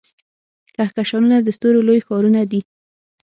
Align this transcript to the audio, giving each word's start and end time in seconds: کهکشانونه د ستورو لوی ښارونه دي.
کهکشانونه 0.75 1.37
د 1.41 1.47
ستورو 1.57 1.85
لوی 1.87 2.01
ښارونه 2.07 2.41
دي. 2.51 2.61